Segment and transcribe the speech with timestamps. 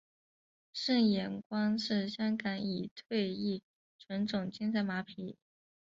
[0.73, 3.61] 胜眼光是香港已退役
[3.99, 5.37] 纯种竞赛马匹。